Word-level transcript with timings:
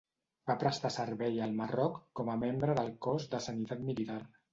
Va 0.51 0.53
prestar 0.61 0.89
servei 0.93 1.35
al 1.47 1.53
Marroc 1.59 1.99
com 2.19 2.31
a 2.31 2.37
membre 2.45 2.77
del 2.79 2.89
Cos 3.07 3.29
de 3.35 3.43
Sanitat 3.49 3.85
Militar. 3.91 4.17